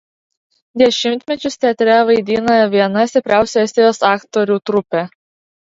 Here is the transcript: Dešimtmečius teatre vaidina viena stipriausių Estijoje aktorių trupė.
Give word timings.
Dešimtmečius 0.81 1.59
teatre 1.65 1.99
vaidina 2.09 2.57
viena 2.73 3.07
stipriausių 3.13 3.65
Estijoje 3.67 3.95
aktorių 4.15 4.63
trupė. 4.71 5.11